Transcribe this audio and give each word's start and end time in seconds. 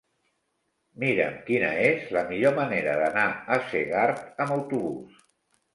Mira'm 1.03 1.37
quina 1.51 1.69
és 1.89 2.09
la 2.17 2.25
millor 2.33 2.57
manera 2.63 2.97
d'anar 3.05 3.29
a 3.59 3.61
Segart 3.71 4.27
amb 4.47 4.57
autobús. 4.61 5.27